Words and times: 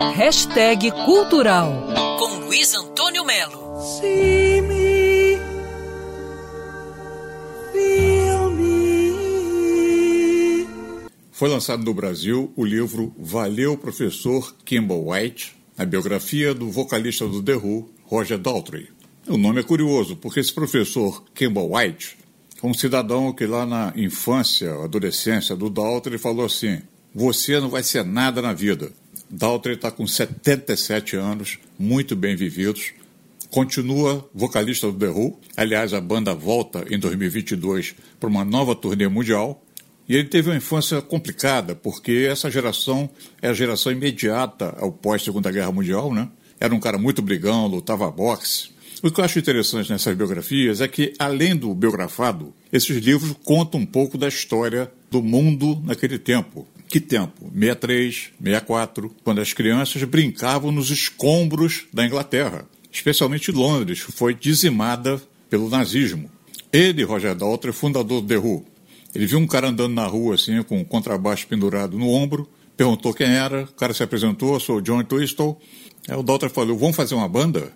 Hashtag 0.00 0.92
Cultural 1.04 1.88
com 2.20 2.44
Luiz 2.44 2.72
Antônio 2.72 3.24
Melo. 3.24 3.82
See 3.82 4.60
me, 4.60 5.36
feel 7.72 8.50
me. 8.52 9.16
Foi 11.32 11.48
lançado 11.48 11.84
no 11.84 11.92
Brasil 11.92 12.52
o 12.54 12.64
livro 12.64 13.12
Valeu 13.18 13.76
Professor 13.76 14.54
Kimball 14.64 15.10
White, 15.10 15.56
a 15.76 15.84
biografia 15.84 16.54
do 16.54 16.70
vocalista 16.70 17.26
do 17.26 17.42
The 17.42 17.56
Who, 17.56 17.90
Roger 18.04 18.38
Daltrey. 18.38 18.86
O 19.26 19.36
nome 19.36 19.58
é 19.62 19.64
curioso, 19.64 20.14
porque 20.14 20.38
esse 20.38 20.52
professor 20.52 21.24
Kimball 21.34 21.74
White 21.74 22.16
é 22.62 22.64
um 22.64 22.72
cidadão 22.72 23.32
que 23.32 23.46
lá 23.46 23.66
na 23.66 23.92
infância, 23.96 24.72
adolescência 24.74 25.56
do 25.56 25.68
Daltrey 25.68 26.18
falou 26.18 26.46
assim: 26.46 26.82
Você 27.12 27.58
não 27.58 27.68
vai 27.68 27.82
ser 27.82 28.04
nada 28.04 28.40
na 28.40 28.52
vida. 28.52 28.92
Daltrey 29.30 29.74
está 29.74 29.90
com 29.90 30.06
77 30.06 31.16
anos, 31.16 31.58
muito 31.78 32.16
bem 32.16 32.34
vividos. 32.34 32.92
Continua 33.50 34.28
vocalista 34.34 34.90
do 34.90 34.98
The 34.98 35.08
Who. 35.08 35.38
Aliás, 35.56 35.92
a 35.92 36.00
banda 36.00 36.34
volta 36.34 36.84
em 36.90 36.98
2022 36.98 37.94
para 38.18 38.28
uma 38.28 38.44
nova 38.44 38.74
turnê 38.74 39.06
mundial. 39.08 39.62
E 40.08 40.14
ele 40.14 40.28
teve 40.28 40.48
uma 40.48 40.56
infância 40.56 41.02
complicada, 41.02 41.74
porque 41.74 42.26
essa 42.30 42.50
geração 42.50 43.10
é 43.42 43.48
a 43.48 43.54
geração 43.54 43.92
imediata 43.92 44.74
ao 44.78 44.90
pós-Segunda 44.90 45.50
Guerra 45.50 45.70
Mundial, 45.70 46.14
né? 46.14 46.28
Era 46.58 46.74
um 46.74 46.80
cara 46.80 46.96
muito 46.96 47.20
brigão, 47.20 47.66
lutava 47.66 48.10
boxe. 48.10 48.70
O 49.02 49.10
que 49.10 49.20
eu 49.20 49.24
acho 49.24 49.38
interessante 49.38 49.90
nessas 49.90 50.16
biografias 50.16 50.80
é 50.80 50.88
que, 50.88 51.12
além 51.18 51.54
do 51.54 51.72
biografado, 51.74 52.54
esses 52.72 52.96
livros 52.96 53.36
contam 53.44 53.80
um 53.80 53.86
pouco 53.86 54.16
da 54.16 54.26
história 54.26 54.90
do 55.10 55.22
mundo 55.22 55.80
naquele 55.84 56.18
tempo. 56.18 56.66
Que 56.88 57.00
tempo? 57.00 57.50
63, 57.52 58.30
64, 58.42 59.14
quando 59.22 59.40
as 59.40 59.52
crianças 59.52 60.02
brincavam 60.04 60.72
nos 60.72 60.90
escombros 60.90 61.84
da 61.92 62.04
Inglaterra, 62.06 62.64
especialmente 62.90 63.52
Londres, 63.52 64.02
que 64.02 64.10
foi 64.10 64.34
dizimada 64.34 65.20
pelo 65.50 65.68
nazismo. 65.68 66.30
Ele, 66.72 67.04
Roger 67.04 67.34
Daltrey, 67.34 67.72
fundador 67.72 68.22
do 68.22 68.26
The 68.26 68.38
Who, 68.38 68.64
ele 69.14 69.26
viu 69.26 69.38
um 69.38 69.46
cara 69.46 69.68
andando 69.68 69.94
na 69.94 70.06
rua 70.06 70.34
assim, 70.34 70.62
com 70.62 70.78
um 70.78 70.84
contrabaixo 70.84 71.46
pendurado 71.46 71.98
no 71.98 72.08
ombro, 72.08 72.48
perguntou 72.76 73.12
quem 73.12 73.26
era, 73.26 73.64
o 73.64 73.72
cara 73.74 73.92
se 73.92 74.02
apresentou, 74.02 74.58
sou 74.60 74.76
o 74.76 74.82
John 74.82 75.02
Twistle. 75.02 75.56
Aí 76.08 76.16
o 76.16 76.22
Daltrey 76.22 76.50
falou, 76.50 76.76
vamos 76.76 76.96
fazer 76.96 77.14
uma 77.14 77.28
banda? 77.28 77.72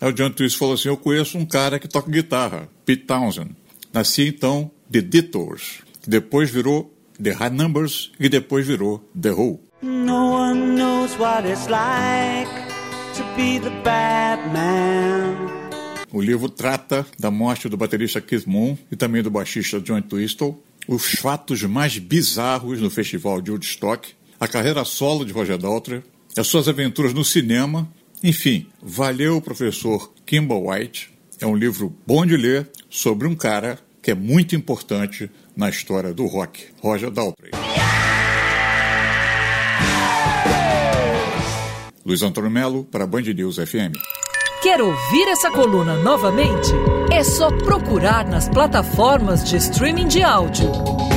Aí 0.00 0.08
o 0.08 0.12
John 0.12 0.30
Twistle 0.30 0.58
falou 0.58 0.74
assim, 0.74 0.88
eu 0.88 0.96
conheço 0.96 1.38
um 1.38 1.46
cara 1.46 1.78
que 1.78 1.88
toca 1.88 2.10
guitarra, 2.10 2.68
Pete 2.84 3.04
Townsend. 3.04 3.50
Nasci 3.92 4.28
então 4.28 4.70
The 4.90 5.00
Detours, 5.00 5.80
que 6.02 6.10
depois 6.10 6.50
virou 6.50 6.92
The 7.20 7.32
High 7.32 7.50
Numbers 7.50 8.12
e 8.18 8.28
depois 8.28 8.66
virou 8.66 9.02
The 9.20 9.30
Who. 9.30 9.60
No 9.82 10.32
one 10.32 10.76
knows 10.76 11.16
what 11.18 11.48
it's 11.48 11.66
like 11.68 12.50
to 13.16 13.24
be 13.36 13.58
the 13.58 13.70
Batman. 13.82 15.50
O 16.12 16.20
livro 16.20 16.48
trata 16.48 17.06
da 17.18 17.30
morte 17.30 17.68
do 17.68 17.76
baterista 17.76 18.20
Keith 18.20 18.46
Moon 18.46 18.76
e 18.90 18.96
também 18.96 19.22
do 19.22 19.30
baixista 19.30 19.80
John 19.80 20.02
Twistle, 20.02 20.56
os 20.86 21.12
fatos 21.12 21.62
mais 21.62 21.98
bizarros 21.98 22.80
no 22.80 22.90
festival 22.90 23.40
de 23.40 23.50
Woodstock, 23.50 24.10
a 24.38 24.46
carreira 24.46 24.84
solo 24.84 25.24
de 25.24 25.32
Roger 25.32 25.56
Daltrey, 25.56 26.02
as 26.36 26.46
suas 26.46 26.68
aventuras 26.68 27.14
no 27.14 27.24
cinema, 27.24 27.90
enfim, 28.22 28.66
valeu 28.82 29.36
o 29.36 29.42
professor 29.42 30.12
Kimball 30.26 30.70
White. 30.70 31.10
É 31.40 31.46
um 31.46 31.56
livro 31.56 31.94
bom 32.06 32.24
de 32.24 32.36
ler 32.36 32.70
sobre 32.88 33.26
um 33.26 33.34
cara 33.34 33.78
que 34.02 34.10
é 34.10 34.14
muito 34.14 34.56
importante 34.56 35.30
na 35.56 35.70
história 35.70 36.12
do 36.12 36.26
rock, 36.26 36.66
Roger 36.82 37.10
Daltrey. 37.10 37.52
Luiz 42.04 42.20
Antônio 42.22 42.50
Melo 42.50 42.84
para 42.84 43.06
Band 43.06 43.22
News 43.22 43.56
FM. 43.56 43.96
Quer 44.60 44.80
ouvir 44.80 45.28
essa 45.28 45.50
coluna 45.50 45.96
novamente? 46.02 46.70
É 47.12 47.22
só 47.22 47.50
procurar 47.58 48.26
nas 48.26 48.48
plataformas 48.48 49.44
de 49.44 49.56
streaming 49.56 50.08
de 50.08 50.22
áudio. 50.22 50.70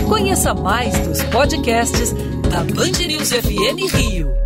Conheça 0.07 0.53
mais 0.53 0.97
dos 1.07 1.23
podcasts 1.23 2.11
da 2.49 2.63
Band 2.63 3.07
News 3.07 3.31
FM 3.31 3.91
Rio. 3.93 4.44